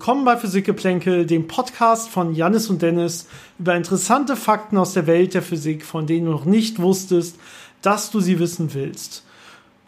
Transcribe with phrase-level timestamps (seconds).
[0.00, 3.26] Willkommen bei Physikgeplänkel, dem Podcast von Jannis und Dennis
[3.58, 7.36] über interessante Fakten aus der Welt der Physik, von denen du noch nicht wusstest,
[7.82, 9.24] dass du sie wissen willst.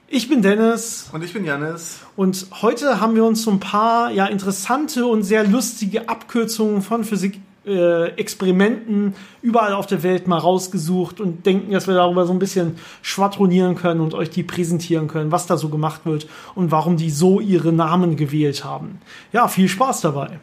[0.09, 1.09] Ich bin Dennis.
[1.13, 2.01] Und ich bin Jannis.
[2.15, 7.05] Und heute haben wir uns so ein paar ja, interessante und sehr lustige Abkürzungen von
[7.05, 12.41] Physik Experimenten überall auf der Welt mal rausgesucht und denken, dass wir darüber so ein
[12.41, 16.97] bisschen schwadronieren können und euch die präsentieren können, was da so gemacht wird und warum
[16.97, 19.01] die so ihre Namen gewählt haben.
[19.33, 20.41] Ja, viel Spaß dabei.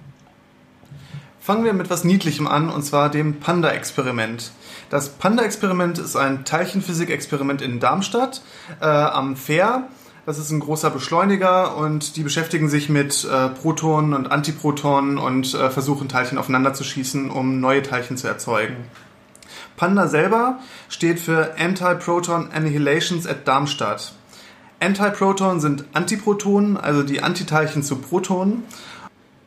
[1.42, 4.52] Fangen wir mit was Niedlichem an, und zwar dem Panda-Experiment.
[4.90, 8.42] Das Panda-Experiment ist ein Teilchenphysik-Experiment in Darmstadt
[8.80, 9.88] äh, am Fair
[10.30, 15.56] das ist ein großer Beschleuniger und die beschäftigen sich mit äh, Protonen und Antiprotonen und
[15.56, 18.76] äh, versuchen Teilchen aufeinander zu schießen, um neue Teilchen zu erzeugen.
[19.76, 24.14] Panda selber steht für Anti-Proton Annihilations at Darmstadt.
[24.80, 28.66] Antiprotonen sind Antiprotonen, also die Antiteilchen zu Protonen.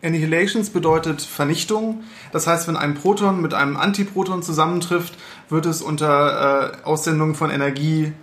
[0.03, 2.03] Annihilations bedeutet Vernichtung.
[2.33, 5.17] Das heißt, wenn ein Proton mit einem Antiproton zusammentrifft,
[5.49, 8.15] wird es unter äh, Aussendung von Energie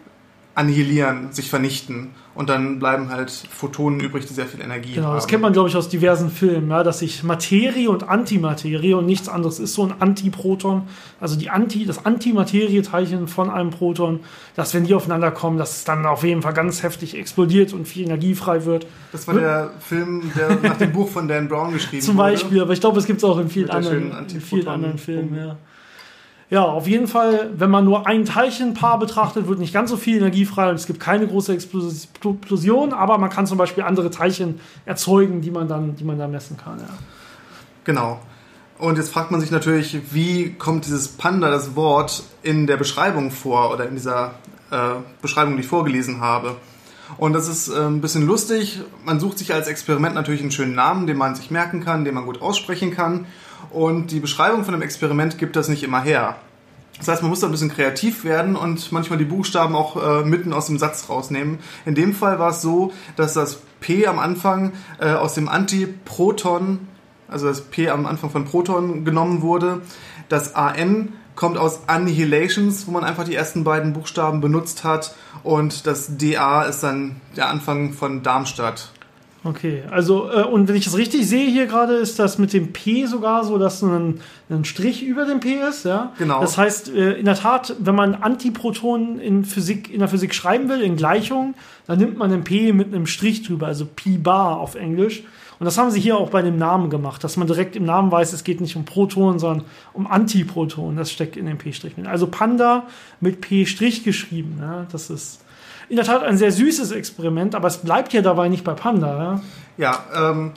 [0.59, 2.09] annihilieren, sich vernichten.
[2.35, 5.15] Und dann bleiben halt Photonen übrig, die sehr viel Energie genau, haben.
[5.15, 9.05] das kennt man, glaube ich, aus diversen Filmen, ja, dass sich Materie und Antimaterie und
[9.05, 10.83] nichts anderes ist so ein Antiproton,
[11.19, 14.21] also die Anti, das Antimaterieteilchen von einem Proton,
[14.55, 17.87] dass wenn die aufeinander kommen, dass es dann auf jeden Fall ganz heftig explodiert und
[17.87, 18.85] viel Energie frei wird.
[19.11, 22.35] Das war der Film, der nach dem Buch von Dan Brown geschrieben Zum wurde.
[22.35, 24.97] Zum Beispiel, aber ich glaube, es gibt es auch in vielen anderen, in vielen anderen
[24.97, 25.57] Filmen, ja.
[26.51, 30.17] Ja, auf jeden Fall, wenn man nur ein Teilchenpaar betrachtet, wird nicht ganz so viel
[30.17, 34.59] Energie frei und es gibt keine große Explosion, aber man kann zum Beispiel andere Teilchen
[34.85, 36.79] erzeugen, die man dann, die man dann messen kann.
[36.79, 36.87] Ja.
[37.83, 38.19] Genau.
[38.79, 43.29] Und jetzt fragt man sich natürlich, wie kommt dieses Panda, das Wort, in der Beschreibung
[43.29, 44.35] vor oder in dieser
[44.71, 46.55] äh, Beschreibung, die ich vorgelesen habe.
[47.17, 48.81] Und das ist äh, ein bisschen lustig.
[49.05, 52.13] Man sucht sich als Experiment natürlich einen schönen Namen, den man sich merken kann, den
[52.13, 53.25] man gut aussprechen kann.
[53.69, 56.37] Und die Beschreibung von einem Experiment gibt das nicht immer her.
[56.99, 60.23] Das heißt, man muss da ein bisschen kreativ werden und manchmal die Buchstaben auch äh,
[60.25, 61.59] mitten aus dem Satz rausnehmen.
[61.85, 66.87] In dem Fall war es so, dass das P am Anfang äh, aus dem Antiproton,
[67.29, 69.81] also das P am Anfang von Proton genommen wurde.
[70.27, 75.15] Das AN kommt aus Annihilations, wo man einfach die ersten beiden Buchstaben benutzt hat.
[75.43, 78.91] Und das DA ist dann der Anfang von Darmstadt.
[79.43, 82.73] Okay, also äh, und wenn ich es richtig sehe hier gerade, ist das mit dem
[82.73, 84.19] P sogar so, dass ein,
[84.49, 86.11] ein Strich über dem P ist, ja?
[86.17, 86.41] Genau.
[86.41, 90.67] Das heißt, äh, in der Tat, wenn man Antiprotonen in Physik, in der Physik schreiben
[90.67, 91.55] will, in Gleichungen,
[91.87, 95.23] dann nimmt man ein P mit einem Strich drüber, also Pi bar auf Englisch.
[95.59, 98.11] Und das haben sie hier auch bei dem Namen gemacht, dass man direkt im Namen
[98.11, 100.97] weiß, es geht nicht um Protonen, sondern um Antiprotonen.
[100.97, 101.93] Das steckt in dem P-Strich.
[102.05, 102.87] Also Panda
[103.19, 104.57] mit P-Strich geschrieben.
[104.61, 104.85] Ja?
[104.89, 105.41] Das ist
[105.89, 109.41] in der Tat ein sehr süßes Experiment, aber es bleibt ja dabei nicht bei Panda.
[109.77, 110.53] Ja, ja ähm,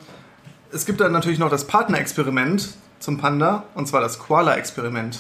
[0.72, 5.18] es gibt dann natürlich noch das Partnerexperiment zum Panda, und zwar das Koala-Experiment.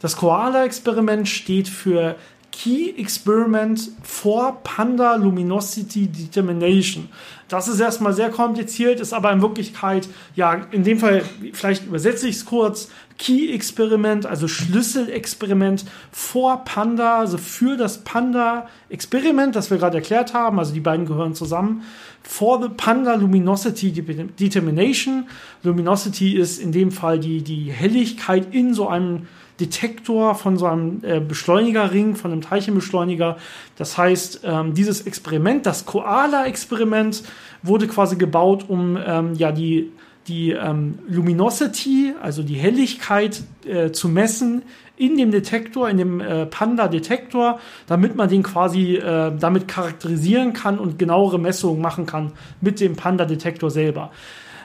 [0.00, 2.16] Das Koala-Experiment steht für
[2.52, 7.08] Key Experiment for Panda Luminosity Determination.
[7.48, 11.22] Das ist erstmal sehr kompliziert, ist aber in Wirklichkeit, ja, in dem Fall,
[11.52, 19.56] vielleicht übersetze ich es kurz, Key Experiment, also Schlüsselexperiment for Panda, also für das Panda-Experiment,
[19.56, 21.82] das wir gerade erklärt haben, also die beiden gehören zusammen,
[22.22, 25.28] for the Panda Luminosity Determination.
[25.62, 29.26] Luminosity ist in dem Fall die, die Helligkeit in so einem
[29.60, 33.36] Detektor von so einem äh, Beschleunigerring, von einem Teilchenbeschleuniger.
[33.76, 37.22] Das heißt, ähm, dieses Experiment, das Koala-Experiment,
[37.62, 39.92] wurde quasi gebaut, um ähm, ja die
[40.28, 44.62] die ähm, Luminosity, also die Helligkeit äh, zu messen
[44.96, 50.78] in dem Detektor, in dem äh, Panda-Detektor, damit man den quasi äh, damit charakterisieren kann
[50.78, 54.12] und genauere Messungen machen kann mit dem Panda-Detektor selber.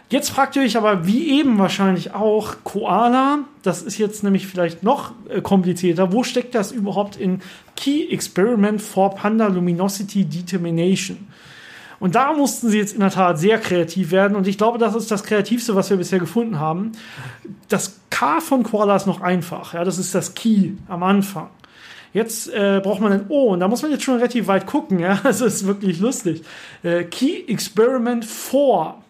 [0.10, 4.84] Jetzt fragt ihr euch aber, wie eben wahrscheinlich auch, Koala, das ist jetzt nämlich vielleicht
[4.84, 7.42] noch äh, komplizierter, wo steckt das überhaupt in
[7.76, 11.28] Key Experiment for Panda Luminosity Determination?
[12.00, 14.94] Und da mussten sie jetzt in der Tat sehr kreativ werden und ich glaube, das
[14.96, 16.92] ist das Kreativste, was wir bisher gefunden haben.
[17.68, 21.50] Das K von Koala ist noch einfach, ja, das ist das Key am Anfang.
[22.14, 25.00] Jetzt äh, braucht man ein O und da muss man jetzt schon relativ weit gucken,
[25.00, 26.44] ja, das ist wirklich lustig.
[26.84, 29.02] Äh, Key Experiment for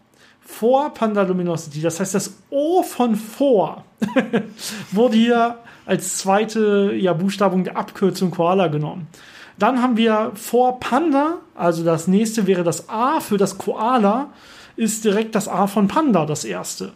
[0.46, 1.82] vor Pandaluminosity.
[1.82, 3.84] Das heißt, das O von vor
[4.92, 9.08] wurde hier als zweite ja, Buchstabung der Abkürzung Koala genommen.
[9.58, 14.30] Dann haben wir vor Panda, also das nächste wäre das A für das Koala,
[14.76, 16.92] ist direkt das A von Panda, das erste.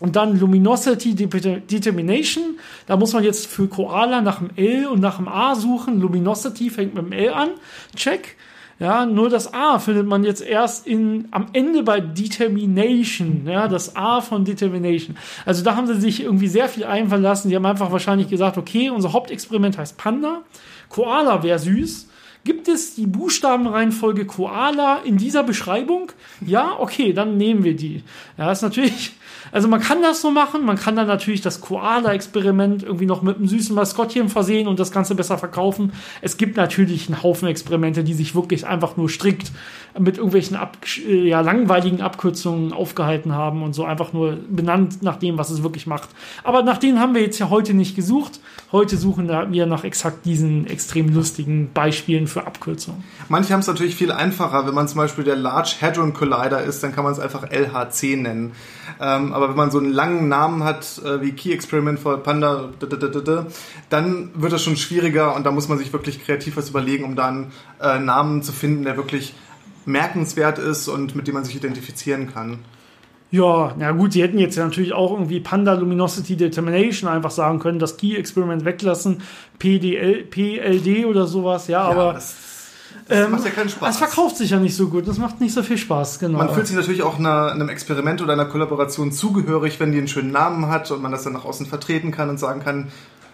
[0.00, 2.58] Und dann Luminosity Determination.
[2.86, 6.00] Da muss man jetzt für Koala nach dem L und nach dem A suchen.
[6.00, 7.48] Luminosity fängt mit dem L an.
[7.96, 8.36] Check.
[8.80, 13.42] Ja, nur das A findet man jetzt erst in, am Ende bei Determination.
[13.46, 15.16] Ja, das A von Determination.
[15.44, 17.48] Also da haben sie sich irgendwie sehr viel einfallen lassen.
[17.48, 20.42] Die haben einfach wahrscheinlich gesagt, okay, unser Hauptexperiment heißt Panda.
[20.90, 22.08] Koala wäre süß.
[22.44, 26.12] Gibt es die Buchstabenreihenfolge Koala in dieser Beschreibung?
[26.40, 28.04] Ja, okay, dann nehmen wir die.
[28.38, 29.12] Ja, ist natürlich
[29.52, 33.36] also man kann das so machen, man kann dann natürlich das Koala-Experiment irgendwie noch mit
[33.36, 35.92] einem süßen Maskottchen versehen und das Ganze besser verkaufen.
[36.20, 39.52] Es gibt natürlich einen Haufen Experimente, die sich wirklich einfach nur strikt
[39.98, 45.16] mit irgendwelchen ab, äh, ja, langweiligen Abkürzungen aufgehalten haben und so einfach nur benannt nach
[45.16, 46.08] dem, was es wirklich macht.
[46.44, 48.40] Aber nach denen haben wir jetzt ja heute nicht gesucht.
[48.70, 53.02] Heute suchen wir nach exakt diesen extrem lustigen Beispielen für Abkürzungen.
[53.28, 54.66] Manche haben es natürlich viel einfacher.
[54.66, 58.16] Wenn man zum Beispiel der Large Hadron Collider ist, dann kann man es einfach LHC
[58.16, 58.52] nennen.
[59.00, 62.70] Ähm, aber wenn man so einen langen Namen hat, äh, wie Key Experiment for Panda,
[63.90, 67.14] dann wird das schon schwieriger und da muss man sich wirklich kreativ was überlegen, um
[67.14, 69.34] da einen äh, Namen zu finden, der wirklich
[69.84, 72.58] merkenswert ist und mit dem man sich identifizieren kann.
[73.30, 77.78] Ja, na gut, sie hätten jetzt natürlich auch irgendwie Panda Luminosity Determination einfach sagen können,
[77.78, 79.20] das Key Experiment weglassen,
[79.58, 82.12] PDL, PLD oder sowas, ja, ja aber.
[82.14, 82.47] Das,
[83.08, 83.94] das ähm, macht ja keinen Spaß.
[83.94, 86.38] Es verkauft sich ja nicht so gut, das macht nicht so viel Spaß, genau.
[86.38, 90.08] Man fühlt sich natürlich auch einer, einem Experiment oder einer Kollaboration zugehörig, wenn die einen
[90.08, 92.88] schönen Namen hat und man das dann nach außen vertreten kann und sagen kann,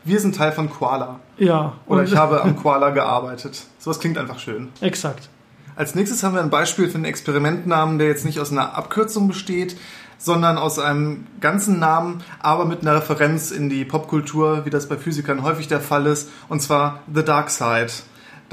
[0.04, 1.20] wir sind Teil von Koala.
[1.38, 1.74] Ja.
[1.86, 3.64] Oder ich habe am Koala gearbeitet.
[3.78, 4.68] Sowas klingt einfach schön.
[4.80, 5.28] Exakt.
[5.76, 9.26] Als nächstes haben wir ein Beispiel für einen Experimentnamen, der jetzt nicht aus einer Abkürzung
[9.26, 9.76] besteht,
[10.18, 14.96] sondern aus einem ganzen Namen, aber mit einer Referenz in die Popkultur, wie das bei
[14.96, 17.90] Physikern häufig der Fall ist, und zwar The Dark Side.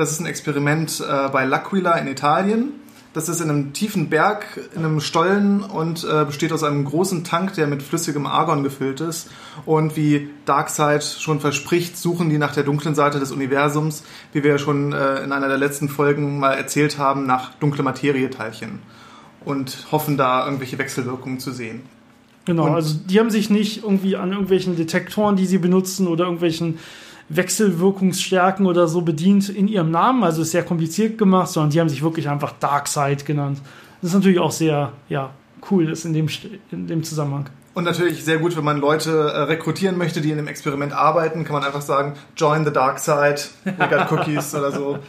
[0.01, 2.71] Das ist ein Experiment äh, bei L'Aquila in Italien.
[3.13, 7.23] Das ist in einem tiefen Berg, in einem Stollen und äh, besteht aus einem großen
[7.23, 9.29] Tank, der mit flüssigem Argon gefüllt ist.
[9.63, 14.03] Und wie Darkseid schon verspricht, suchen die nach der dunklen Seite des Universums,
[14.33, 17.83] wie wir ja schon äh, in einer der letzten Folgen mal erzählt haben, nach dunkle
[17.83, 18.79] Materieteilchen.
[19.45, 21.83] Und hoffen da irgendwelche Wechselwirkungen zu sehen.
[22.45, 26.23] Genau, und also die haben sich nicht irgendwie an irgendwelchen Detektoren, die sie benutzen oder
[26.23, 26.79] irgendwelchen
[27.35, 30.23] Wechselwirkungsstärken oder so bedient in ihrem Namen.
[30.23, 33.59] Also ist sehr kompliziert gemacht, sondern die haben sich wirklich einfach Darkseid genannt.
[34.01, 35.31] Das ist natürlich auch sehr ja,
[35.69, 36.27] cool ist in dem,
[36.71, 37.49] in dem Zusammenhang.
[37.73, 41.45] Und natürlich sehr gut, wenn man Leute äh, rekrutieren möchte, die in dem Experiment arbeiten,
[41.45, 44.99] kann man einfach sagen, join the dark side, we got cookies oder so.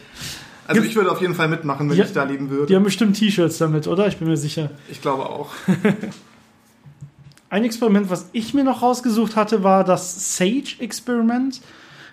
[0.68, 2.66] Also Gibt, ich würde auf jeden Fall mitmachen, wenn die, ich da leben würde.
[2.66, 4.06] Die haben bestimmt T-Shirts damit, oder?
[4.06, 4.70] Ich bin mir sicher.
[4.90, 5.50] Ich glaube auch.
[7.50, 11.60] Ein Experiment, was ich mir noch rausgesucht hatte, war das Sage-Experiment.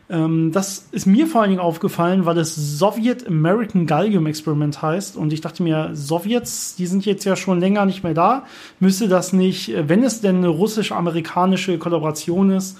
[0.09, 5.15] Ähm, das ist mir vor allen Dingen aufgefallen, weil es Soviet American Gallium Experiment heißt.
[5.15, 8.45] Und ich dachte mir, Sowjets, die sind jetzt ja schon länger nicht mehr da.
[8.79, 12.77] Müsste das nicht, äh, wenn es denn eine russisch-amerikanische Kollaboration ist,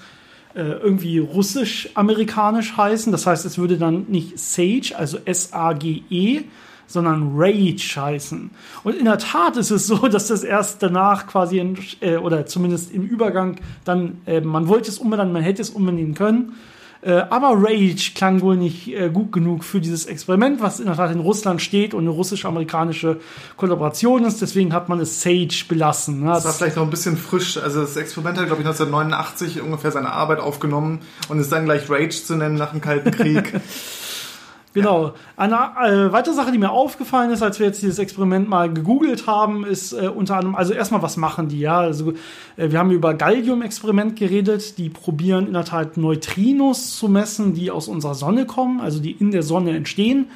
[0.54, 3.12] äh, irgendwie russisch-amerikanisch heißen?
[3.12, 6.42] Das heißt, es würde dann nicht Sage, also S-A-G-E,
[6.88, 8.50] sondern Rage heißen.
[8.82, 12.46] Und in der Tat ist es so, dass das erst danach quasi, in, äh, oder
[12.46, 16.54] zumindest im Übergang, dann, äh, man wollte es umbenennen, man hätte es umbenennen können.
[17.02, 20.96] Äh, aber Rage klang wohl nicht äh, gut genug für dieses Experiment, was in der
[20.96, 23.20] Tat in Russland steht und eine russisch-amerikanische
[23.56, 24.42] Kollaboration ist.
[24.42, 26.20] Deswegen hat man es Sage belassen.
[26.20, 26.26] Ne?
[26.26, 27.56] Das war vielleicht noch ein bisschen frisch.
[27.56, 31.88] Also das Experiment hat, glaube ich, 1989 ungefähr seine Arbeit aufgenommen und ist dann gleich
[31.88, 33.58] Rage zu nennen nach dem Kalten Krieg.
[34.72, 35.14] Genau.
[35.36, 39.26] Eine äh, weitere Sache, die mir aufgefallen ist, als wir jetzt dieses Experiment mal gegoogelt
[39.26, 41.58] haben, ist äh, unter anderem, also erstmal, was machen die?
[41.58, 42.12] Ja, also
[42.56, 44.78] äh, wir haben über Gallium-Experiment geredet.
[44.78, 49.10] Die probieren in der Tat Neutrinos zu messen, die aus unserer Sonne kommen, also die
[49.10, 50.26] in der Sonne entstehen.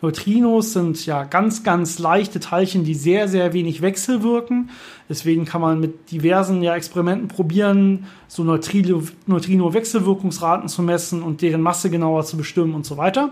[0.00, 4.70] Neutrinos sind ja ganz, ganz leichte Teilchen, die sehr, sehr wenig wechselwirken.
[5.08, 11.88] Deswegen kann man mit diversen ja, Experimenten probieren, so Neutrino-Wechselwirkungsraten zu messen und deren Masse
[11.88, 13.30] genauer zu bestimmen und so weiter.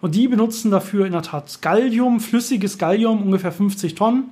[0.00, 4.30] Und die benutzen dafür in der Tat Gallium, flüssiges Gallium, ungefähr 50 Tonnen,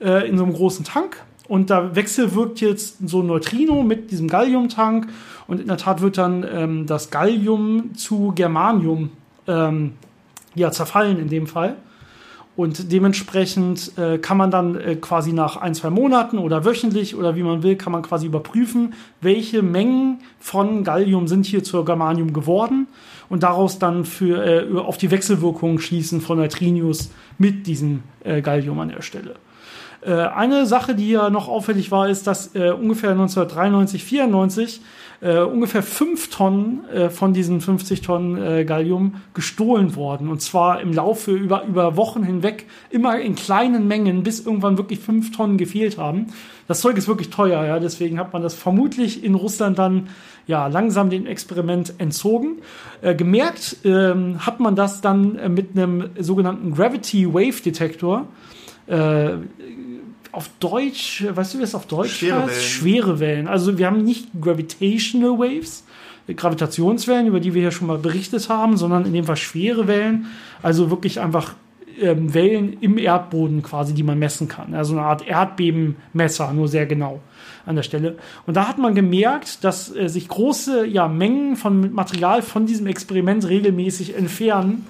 [0.00, 1.16] äh, in so einem großen Tank.
[1.48, 5.08] Und da wechselwirkt jetzt so ein Neutrino mit diesem Galliumtank.
[5.48, 9.10] Und in der Tat wird dann ähm, das Gallium zu Germanium
[9.48, 9.92] ähm,
[10.54, 11.76] ja, zerfallen in dem Fall.
[12.62, 17.34] Und dementsprechend äh, kann man dann äh, quasi nach ein, zwei Monaten oder wöchentlich oder
[17.34, 22.32] wie man will, kann man quasi überprüfen, welche Mengen von Gallium sind hier zur Germanium
[22.32, 22.86] geworden
[23.28, 28.78] und daraus dann für, äh, auf die Wechselwirkung schließen von Neutrinos mit diesem äh, Gallium
[28.78, 29.34] an der Stelle.
[30.00, 34.80] Äh, eine Sache, die ja noch auffällig war, ist, dass äh, ungefähr 1993, 94
[35.22, 40.28] äh, ungefähr fünf Tonnen äh, von diesen 50 Tonnen äh, Gallium gestohlen worden.
[40.28, 44.98] Und zwar im Laufe über, über Wochen hinweg, immer in kleinen Mengen, bis irgendwann wirklich
[44.98, 46.26] fünf Tonnen gefehlt haben.
[46.66, 47.78] Das Zeug ist wirklich teuer, ja.
[47.78, 50.08] Deswegen hat man das vermutlich in Russland dann
[50.48, 52.58] ja langsam dem Experiment entzogen.
[53.00, 58.26] Äh, gemerkt ähm, hat man das dann äh, mit einem sogenannten Gravity Wave Detektor.
[58.88, 59.34] Äh,
[60.32, 62.48] auf Deutsch, weißt du, wie es auf Deutsch Schwere heißt?
[62.48, 62.60] Wellen.
[62.60, 63.48] Schwere Wellen.
[63.48, 65.84] Also wir haben nicht Gravitational Waves,
[66.26, 69.86] äh, Gravitationswellen, über die wir hier schon mal berichtet haben, sondern in dem Fall schwere
[69.86, 70.26] Wellen.
[70.62, 71.54] Also wirklich einfach
[72.00, 74.74] ähm, Wellen im Erdboden quasi, die man messen kann.
[74.74, 77.20] Also eine Art Erdbebenmesser, nur sehr genau
[77.66, 78.16] an der Stelle.
[78.46, 82.86] Und da hat man gemerkt, dass äh, sich große ja, Mengen von Material von diesem
[82.86, 84.86] Experiment regelmäßig entfernen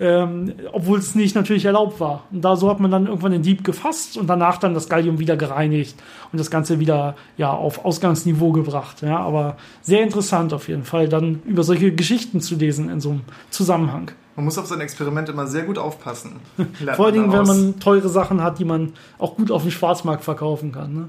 [0.00, 2.24] ähm, obwohl es nicht natürlich erlaubt war.
[2.30, 5.18] Und da so hat man dann irgendwann den Dieb gefasst und danach dann das Gallium
[5.18, 5.96] wieder gereinigt
[6.32, 9.02] und das Ganze wieder ja auf Ausgangsniveau gebracht.
[9.02, 13.10] Ja, aber sehr interessant auf jeden Fall, dann über solche Geschichten zu lesen in so
[13.10, 14.10] einem Zusammenhang.
[14.36, 16.40] Man muss auf sein Experiment immer sehr gut aufpassen.
[16.96, 20.24] Vor allen Dingen, wenn man teure Sachen hat, die man auch gut auf dem Schwarzmarkt
[20.24, 21.08] verkaufen kann.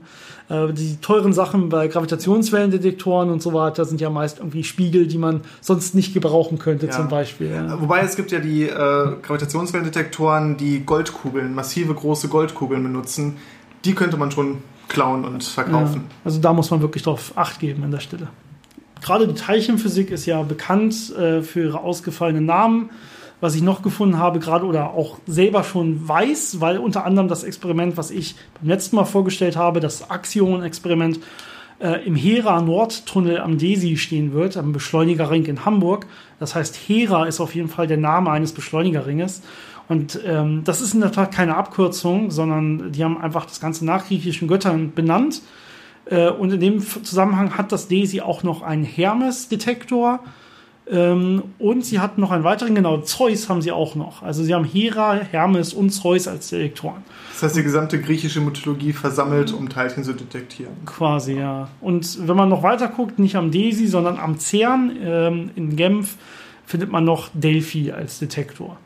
[0.50, 0.66] Ne?
[0.70, 5.18] Äh, die teuren Sachen bei Gravitationswellendetektoren und so weiter sind ja meist irgendwie Spiegel, die
[5.18, 6.92] man sonst nicht gebrauchen könnte, Ja.
[6.92, 7.50] zum Beispiel.
[7.52, 7.82] Ja.
[7.82, 13.38] Wobei es gibt ja die äh, Gravitationswellendetektoren, die Goldkugeln, massive große Goldkugeln benutzen.
[13.86, 16.04] Die könnte man schon klauen und verkaufen.
[16.08, 18.28] Ja, also da muss man wirklich drauf Acht geben an der Stelle.
[19.02, 22.90] Gerade die Teilchenphysik ist ja bekannt äh, für ihre ausgefallenen Namen.
[23.42, 27.44] Was ich noch gefunden habe, gerade oder auch selber schon weiß, weil unter anderem das
[27.44, 31.20] Experiment, was ich beim letzten Mal vorgestellt habe, das Axion-Experiment,
[31.80, 36.08] äh, im Hera-Nordtunnel am DESI stehen wird, am Beschleunigerring in Hamburg.
[36.40, 39.42] Das heißt, Hera ist auf jeden Fall der Name eines Beschleunigerringes.
[39.88, 43.86] Und ähm, das ist in der Tat keine Abkürzung, sondern die haben einfach das Ganze
[43.86, 45.42] nach griechischen Göttern benannt.
[46.06, 50.20] Äh, und in dem Zusammenhang hat das DESI auch noch einen Hermes-Detektor.
[50.88, 54.22] Ähm, und sie hatten noch einen weiteren, genau, Zeus haben sie auch noch.
[54.22, 57.04] Also sie haben Hera, Hermes und Zeus als Detektoren.
[57.32, 60.74] Das heißt, die gesamte griechische Mythologie versammelt, um Teilchen zu detektieren.
[60.86, 61.70] Quasi, ja.
[61.82, 66.18] Und wenn man noch weiter guckt, nicht am DESI, sondern am CERN ähm, in Genf,
[66.68, 68.78] findet man noch Delphi als Detektor.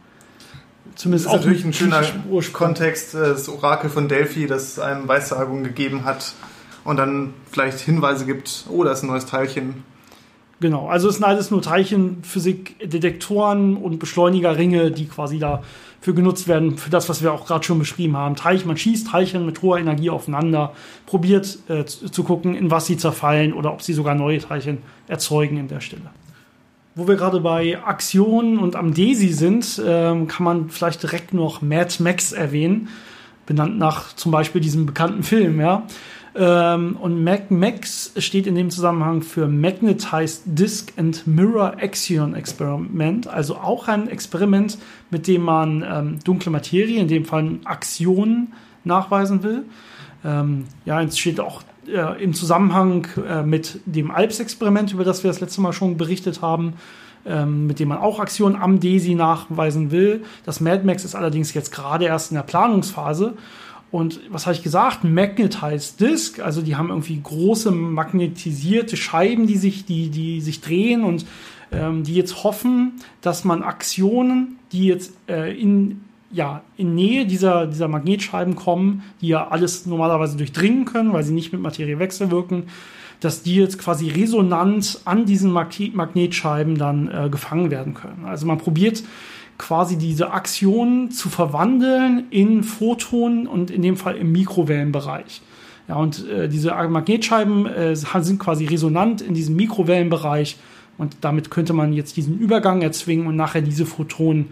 [0.94, 2.68] Das Zumindest ist natürlich ein schöner Ursprung.
[2.68, 6.34] Kontext, äh, das Orakel von Delphi, das einem Weissagungen gegeben hat
[6.90, 9.84] und dann vielleicht Hinweise gibt, oh, da ist ein neues Teilchen.
[10.60, 16.80] Genau, also es sind alles nur Teilchenphysik, Detektoren und Beschleunigerringe, die quasi dafür genutzt werden,
[16.80, 18.36] für das, was wir auch gerade schon beschrieben haben.
[18.36, 20.74] Teilchen, man schießt Teilchen mit hoher Energie aufeinander,
[21.06, 24.80] probiert äh, zu, zu gucken, in was sie zerfallen oder ob sie sogar neue Teilchen
[25.08, 26.10] erzeugen in der Stelle.
[26.96, 31.62] Wo wir gerade bei Aktionen und am DESI sind, ähm, kann man vielleicht direkt noch
[31.62, 32.90] Mad Max erwähnen,
[33.46, 35.84] benannt nach zum Beispiel diesem bekannten Film, ja.
[36.42, 43.58] Ähm, und Mac steht in dem Zusammenhang für Magnetized Disk and Mirror Axion Experiment, also
[43.58, 44.78] auch ein Experiment,
[45.10, 48.54] mit dem man ähm, dunkle Materie, in dem Fall Aktionen,
[48.86, 49.66] nachweisen will.
[50.24, 55.30] Ähm, ja, es steht auch äh, im Zusammenhang äh, mit dem ALPS-Experiment, über das wir
[55.30, 56.76] das letzte Mal schon berichtet haben,
[57.26, 60.24] ähm, mit dem man auch Aktionen am DESI nachweisen will.
[60.46, 63.34] Das MadMax ist allerdings jetzt gerade erst in der Planungsphase.
[63.92, 65.04] Und was habe ich gesagt?
[65.04, 71.04] Magnetized Disk, also die haben irgendwie große magnetisierte Scheiben, die sich, die, die sich drehen
[71.04, 71.26] und
[71.72, 77.66] ähm, die jetzt hoffen, dass man Aktionen, die jetzt äh, in, ja, in Nähe dieser,
[77.66, 82.64] dieser Magnetscheiben kommen, die ja alles normalerweise durchdringen können, weil sie nicht mit Materie wechselwirken,
[83.20, 88.26] dass die jetzt quasi resonant an diesen Magne- Magnetscheiben dann äh, gefangen werden können.
[88.26, 89.04] Also man probiert
[89.60, 95.44] quasi diese Aktionen zu verwandeln in Photonen und in dem Fall im Mikrowellenbereich.
[95.88, 100.58] Ja, und äh, diese Magnetscheiben äh, sind quasi resonant in diesem Mikrowellenbereich
[100.98, 104.52] und damit könnte man jetzt diesen Übergang erzwingen und nachher diese Photonen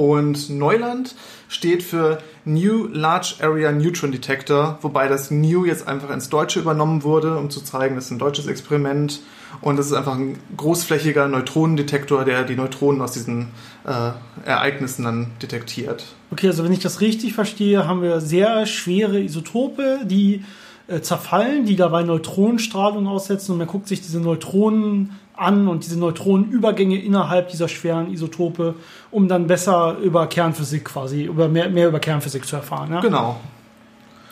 [0.00, 1.14] Und Neuland
[1.48, 7.02] steht für New Large Area Neutron Detector, wobei das New jetzt einfach ins Deutsche übernommen
[7.02, 9.20] wurde, um zu zeigen, das ist ein deutsches Experiment.
[9.60, 13.48] Und das ist einfach ein großflächiger Neutronendetektor, der die Neutronen aus diesen
[13.84, 14.12] äh,
[14.48, 16.06] Ereignissen dann detektiert.
[16.30, 20.44] Okay, also wenn ich das richtig verstehe, haben wir sehr schwere Isotope, die
[20.86, 25.98] äh, zerfallen, die dabei Neutronenstrahlung aussetzen und man guckt sich diese Neutronen an und diese
[25.98, 28.74] Neutronenübergänge innerhalb dieser schweren Isotope,
[29.10, 32.92] um dann besser über Kernphysik quasi, über mehr, mehr über Kernphysik zu erfahren.
[32.92, 33.00] Ja?
[33.00, 33.40] Genau.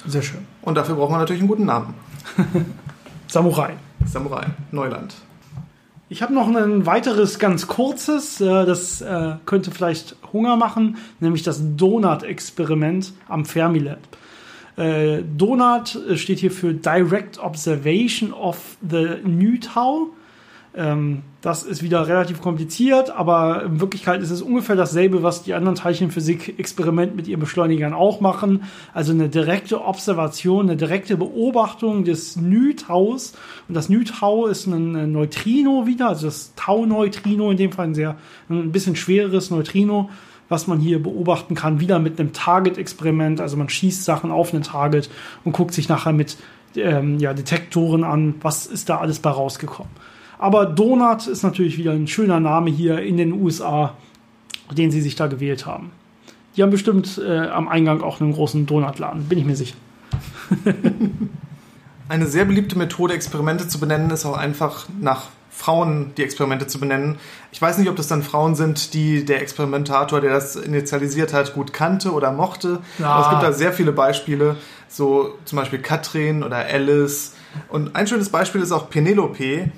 [0.06, 0.46] Sehr schön.
[0.62, 1.94] Und dafür braucht man natürlich einen guten Namen.
[3.26, 3.74] Samurai.
[4.06, 5.14] Samurai, Neuland.
[6.10, 11.42] Ich habe noch ein weiteres ganz kurzes, äh, das äh, könnte vielleicht Hunger machen, nämlich
[11.42, 13.98] das Donut-Experiment am Fermilab.
[14.76, 20.10] Äh, Donut steht hier für Direct Observation of the New Tau.
[20.78, 25.54] Ähm, das ist wieder relativ kompliziert, aber in Wirklichkeit ist es ungefähr dasselbe, was die
[25.54, 28.62] anderen Teilchenphysik-Experimente mit ihren Beschleunigern auch machen.
[28.94, 33.32] Also eine direkte Observation, eine direkte Beobachtung des Nü-Taus.
[33.66, 38.16] Und das Nü-Tau ist ein Neutrino wieder, also das Tau-Neutrino, in dem Fall ein sehr,
[38.48, 40.10] ein bisschen schwereres Neutrino,
[40.48, 43.40] was man hier beobachten kann, wieder mit einem Target-Experiment.
[43.40, 45.10] Also man schießt Sachen auf einen Target
[45.44, 46.36] und guckt sich nachher mit
[46.76, 49.90] ähm, ja, Detektoren an, was ist da alles bei rausgekommen.
[50.38, 53.94] Aber Donut ist natürlich wieder ein schöner Name hier in den USA,
[54.72, 55.90] den sie sich da gewählt haben.
[56.56, 59.76] Die haben bestimmt äh, am Eingang auch einen großen Donutladen, bin ich mir sicher.
[62.08, 66.80] Eine sehr beliebte Methode, Experimente zu benennen, ist auch einfach nach Frauen die Experimente zu
[66.80, 67.18] benennen.
[67.52, 71.52] Ich weiß nicht, ob das dann Frauen sind, die der Experimentator, der das initialisiert hat,
[71.52, 72.78] gut kannte oder mochte.
[72.98, 73.08] Ja.
[73.08, 74.56] Aber es gibt da sehr viele Beispiele,
[74.88, 77.34] so zum Beispiel Katrin oder Alice.
[77.68, 79.70] Und ein schönes Beispiel ist auch Penelope,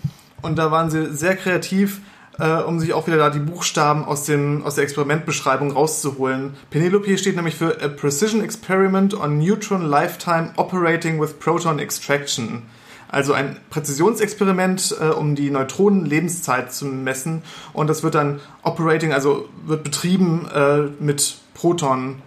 [0.43, 2.01] und da waren sie sehr kreativ,
[2.39, 6.55] äh, um sich auch wieder da die Buchstaben aus, dem, aus der Experimentbeschreibung rauszuholen.
[6.71, 12.63] Penelope steht nämlich für A Precision Experiment on Neutron Lifetime Operating with Proton Extraction.
[13.09, 17.43] Also ein Präzisionsexperiment, äh, um die Neutronen-Lebenszeit zu messen.
[17.73, 22.23] Und das wird dann Operating, also wird betrieben äh, mit Proton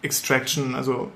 [0.00, 1.12] Extraction, also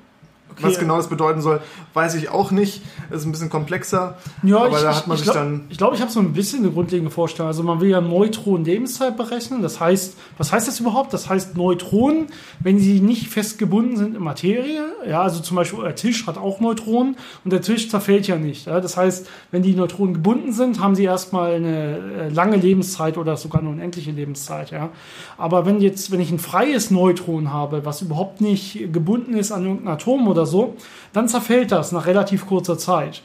[0.56, 0.68] Okay.
[0.68, 1.60] Was genau das bedeuten soll,
[1.92, 2.80] weiß ich auch nicht.
[3.10, 4.16] Das ist ein bisschen komplexer.
[4.42, 5.64] Ja, aber ich, da hat man ich, sich glaub, dann.
[5.68, 7.48] Ich glaube, ich habe so ein bisschen eine grundlegende Vorstellung.
[7.48, 9.60] Also man will ja Neutronen-Lebenszeit berechnen.
[9.60, 11.12] Das heißt, was heißt das überhaupt?
[11.12, 12.28] Das heißt Neutronen,
[12.60, 14.84] wenn sie nicht festgebunden sind in Materie.
[15.06, 18.66] Ja, also zum Beispiel der Tisch hat auch Neutronen und der Tisch zerfällt ja nicht.
[18.66, 23.18] Ja, das heißt, wenn die Neutronen gebunden sind, haben sie erstmal eine äh, lange Lebenszeit
[23.18, 24.70] oder sogar eine unendliche Lebenszeit.
[24.70, 24.88] Ja,
[25.36, 29.64] aber wenn jetzt, wenn ich ein freies Neutron habe, was überhaupt nicht gebunden ist an
[29.64, 30.74] irgendein Atom oder so,
[31.12, 33.22] dann zerfällt das nach relativ kurzer Zeit.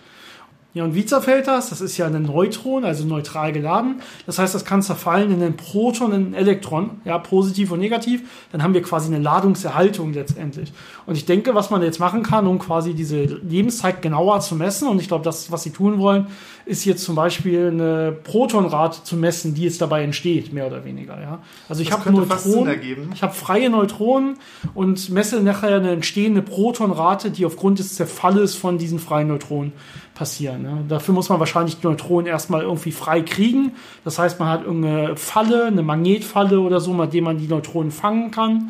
[0.73, 1.69] Ja, und wie zerfällt das?
[1.69, 4.01] Das ist ja ein Neutron, also neutral geladen.
[4.25, 8.21] Das heißt, das kann zerfallen in ein Proton, in ein Elektron, ja, positiv und negativ.
[8.53, 10.71] Dann haben wir quasi eine Ladungserhaltung letztendlich.
[11.05, 14.87] Und ich denke, was man jetzt machen kann, um quasi diese Lebenszeit genauer zu messen,
[14.87, 16.27] und ich glaube, das, was sie tun wollen,
[16.65, 21.19] ist jetzt zum Beispiel eine Protonrate zu messen, die jetzt dabei entsteht, mehr oder weniger.
[21.19, 21.39] Ja.
[21.67, 24.37] Also ich habe Neutronen, ich habe freie Neutronen
[24.73, 29.73] und messe nachher eine entstehende Protonrate, die aufgrund des Zerfalles von diesen freien Neutronen
[30.21, 30.61] passieren.
[30.61, 30.85] Ne?
[30.87, 33.71] Dafür muss man wahrscheinlich die Neutronen erstmal irgendwie frei kriegen.
[34.03, 37.89] Das heißt, man hat irgendeine Falle, eine Magnetfalle oder so, mit dem man die Neutronen
[37.89, 38.69] fangen kann,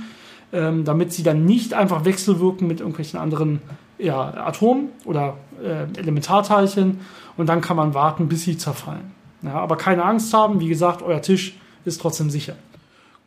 [0.54, 3.62] ähm, damit sie dann nicht einfach wechselwirken mit irgendwelchen anderen
[4.00, 7.02] ja, Atomen oder äh, Elementarteilchen.
[7.36, 9.12] Und dann kann man warten, bis sie zerfallen.
[9.42, 12.56] Ja, aber keine Angst haben, wie gesagt, euer Tisch ist trotzdem sicher.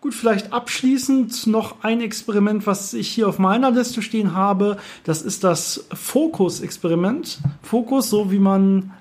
[0.05, 4.77] Gut, vielleicht abschließend noch ein Experiment, was ich hier auf meiner Liste stehen habe.
[5.05, 7.39] Das ist das Focus-Experiment.
[7.63, 8.93] Focus, so wie man,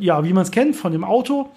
[0.00, 1.50] ja, wie man es kennt von dem Auto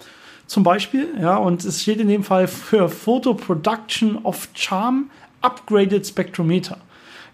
[0.46, 1.08] zum Beispiel.
[1.18, 5.08] Ja, und es steht in dem Fall für Photo Production of Charm
[5.40, 6.76] Upgraded Spectrometer.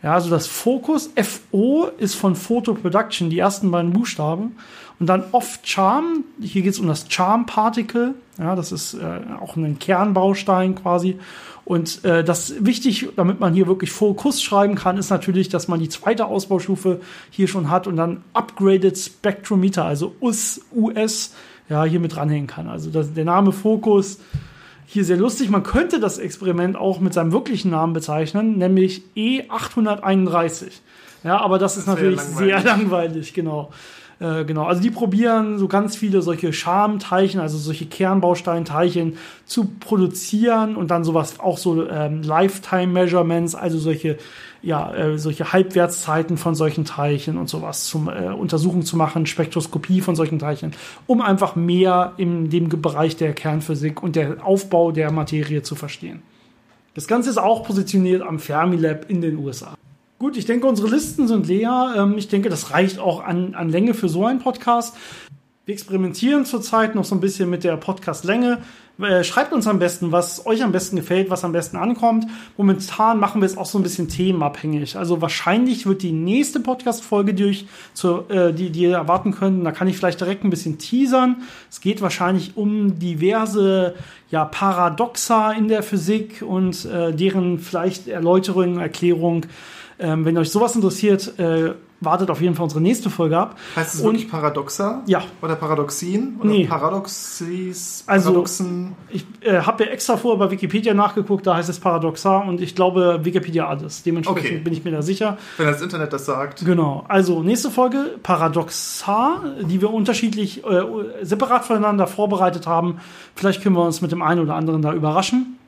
[0.03, 4.57] Ja, also das Focus, FO ist von Photo Production, die ersten beiden Buchstaben.
[4.99, 9.21] Und dann Off Charm, hier geht es um das Charm Particle, ja, das ist äh,
[9.41, 11.19] auch ein Kernbaustein quasi.
[11.65, 15.79] Und äh, das wichtig, damit man hier wirklich Fokus schreiben kann, ist natürlich, dass man
[15.79, 21.35] die zweite Ausbaustufe hier schon hat und dann Upgraded Spectrometer, also US, US,
[21.69, 22.69] ja, hier mit dranhängen kann.
[22.69, 24.19] Also das, der Name Fokus
[24.93, 25.49] hier sehr lustig.
[25.49, 30.67] Man könnte das Experiment auch mit seinem wirklichen Namen bezeichnen, nämlich E831.
[31.25, 32.37] Ja, aber das, das ist natürlich langweilig.
[32.37, 33.71] sehr langweilig, genau.
[34.21, 40.77] Äh, genau, also die probieren so ganz viele solche Schamteilchen, also solche Kernbausteinteilchen zu produzieren
[40.77, 44.19] und dann sowas auch so ähm, Lifetime Measurements, also solche
[44.62, 50.01] ja, äh, solche Halbwertszeiten von solchen Teilchen und sowas zum äh, Untersuchung zu machen, Spektroskopie
[50.01, 50.72] von solchen Teilchen,
[51.07, 56.22] um einfach mehr in dem Bereich der Kernphysik und der Aufbau der Materie zu verstehen.
[56.94, 59.75] Das Ganze ist auch positioniert am Fermilab in den USA.
[60.18, 61.94] Gut, ich denke, unsere Listen sind leer.
[61.96, 64.96] Ähm, ich denke, das reicht auch an, an Länge für so einen Podcast.
[65.64, 68.59] Wir experimentieren zurzeit noch so ein bisschen mit der Podcast-Länge.
[69.01, 72.27] Äh, schreibt uns am besten, was euch am besten gefällt, was am besten ankommt.
[72.57, 74.96] Momentan machen wir es auch so ein bisschen themenabhängig.
[74.96, 77.64] Also wahrscheinlich wird die nächste Podcast-Folge, die,
[78.29, 81.42] äh, die, die ihr erwarten könnt, da kann ich vielleicht direkt ein bisschen teasern.
[81.70, 83.94] Es geht wahrscheinlich um diverse
[84.31, 89.46] ja, Paradoxa in der Physik und äh, deren vielleicht Erläuterung, Erklärung.
[90.01, 93.57] Ähm, wenn euch sowas interessiert, äh, wartet auf jeden Fall unsere nächste Folge ab.
[93.77, 95.03] Heißt es wirklich Paradoxa?
[95.07, 95.23] Ja.
[95.41, 96.37] Oder Paradoxien?
[96.41, 96.67] Oder Nee.
[96.67, 98.05] Paradoxis?
[98.07, 98.95] Also- Paradoxen?
[99.11, 102.75] Ich äh, habe ja extra vorher bei Wikipedia nachgeguckt, da heißt es Paradoxa und ich
[102.75, 104.03] glaube Wikipedia alles.
[104.03, 104.59] Dementsprechend Okay.
[104.59, 105.38] bin ich mir da sicher.
[105.57, 106.65] Wenn das Internet das sagt.
[106.65, 107.05] Genau.
[107.09, 110.83] Also nächste Folge Paradoxa, die wir unterschiedlich äh,
[111.23, 112.99] separat voneinander vorbereitet haben.
[113.35, 115.59] Vielleicht können wir uns mit dem einen oder anderen da überraschen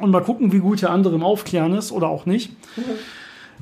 [0.00, 2.52] und mal gucken, wie gut der andere im Aufklären ist oder auch nicht.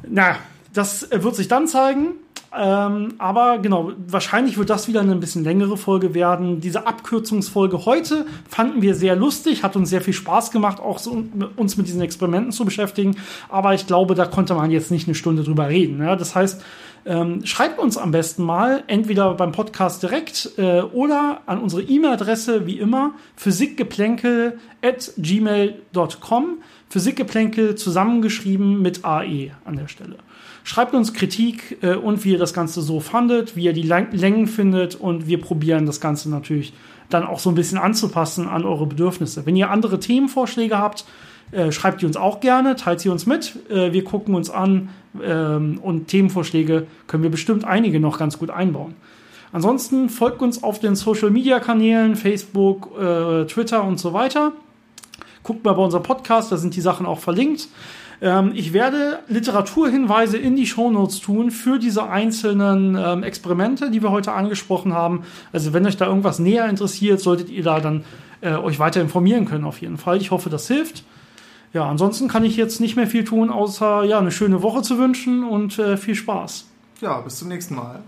[0.08, 0.36] Na,
[0.76, 2.14] das äh, wird sich dann zeigen.
[2.56, 6.60] Ähm, aber genau, wahrscheinlich wird das wieder eine ein bisschen längere Folge werden.
[6.60, 11.24] Diese Abkürzungsfolge heute fanden wir sehr lustig, hat uns sehr viel Spaß gemacht, auch so,
[11.56, 13.16] uns mit diesen Experimenten zu beschäftigen.
[13.48, 16.00] Aber ich glaube, da konnte man jetzt nicht eine Stunde drüber reden.
[16.00, 16.16] Ja?
[16.16, 16.62] Das heißt,
[17.04, 22.66] ähm, schreibt uns am besten mal, entweder beim Podcast direkt äh, oder an unsere E-Mail-Adresse,
[22.66, 26.58] wie immer, physikgeplänkel at gmail.com.
[26.88, 30.16] Physikgeplänkel zusammengeschrieben mit AE an der Stelle.
[30.66, 34.48] Schreibt uns Kritik äh, und wie ihr das Ganze so fandet, wie ihr die Längen
[34.48, 36.72] findet und wir probieren das Ganze natürlich
[37.08, 39.46] dann auch so ein bisschen anzupassen an eure Bedürfnisse.
[39.46, 41.04] Wenn ihr andere Themenvorschläge habt,
[41.52, 43.54] äh, schreibt die uns auch gerne, teilt sie uns mit.
[43.70, 44.88] Äh, wir gucken uns an
[45.22, 48.96] ähm, und Themenvorschläge können wir bestimmt einige noch ganz gut einbauen.
[49.52, 54.50] Ansonsten folgt uns auf den Social Media Kanälen, Facebook, äh, Twitter und so weiter.
[55.44, 57.68] Guckt mal bei unserem Podcast, da sind die Sachen auch verlinkt.
[58.20, 64.10] Ähm, ich werde Literaturhinweise in die Shownotes tun für diese einzelnen ähm, Experimente, die wir
[64.10, 65.22] heute angesprochen haben.
[65.52, 68.04] Also wenn euch da irgendwas näher interessiert, solltet ihr da dann
[68.40, 70.18] äh, euch weiter informieren können auf jeden Fall.
[70.18, 71.04] Ich hoffe, das hilft.
[71.72, 74.98] Ja, ansonsten kann ich jetzt nicht mehr viel tun, außer ja, eine schöne Woche zu
[74.98, 76.66] wünschen und äh, viel Spaß.
[77.00, 78.02] Ja, bis zum nächsten Mal.